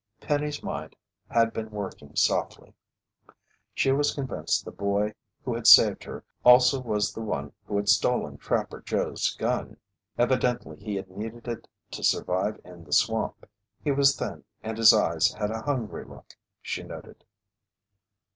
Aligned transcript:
Penny's 0.19 0.63
mind 0.63 0.95
had 1.29 1.53
been 1.53 1.69
working 1.69 2.15
swiftly. 2.15 2.73
She 3.75 3.91
was 3.91 4.15
convinced 4.15 4.65
the 4.65 4.71
boy 4.71 5.13
who 5.45 5.53
had 5.53 5.67
saved 5.67 6.05
her 6.05 6.23
also 6.43 6.81
was 6.81 7.13
the 7.13 7.21
one 7.21 7.53
who 7.67 7.75
had 7.77 7.87
stolen 7.87 8.37
Trapper 8.39 8.81
Joe's 8.81 9.35
gun. 9.35 9.77
Evidently, 10.17 10.77
he 10.79 10.95
had 10.95 11.11
needed 11.11 11.47
it 11.47 11.67
to 11.91 12.03
survive 12.03 12.59
in 12.65 12.83
the 12.83 12.93
swamp. 12.93 13.47
He 13.83 13.91
was 13.91 14.15
thin 14.17 14.43
and 14.63 14.75
his 14.79 14.91
eyes 14.91 15.33
had 15.33 15.51
a 15.51 15.61
hungry 15.61 16.03
look, 16.05 16.33
she 16.63 16.81
noted. 16.81 17.23